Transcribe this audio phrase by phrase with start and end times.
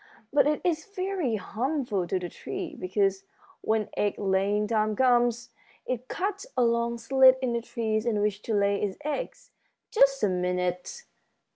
[0.33, 3.23] But it is very harmful to the tree, because
[3.61, 5.51] when egg laying time comes
[5.85, 9.51] it cuts a long slit in the trees in which to lay its eggs.
[9.91, 11.03] Just a minute!"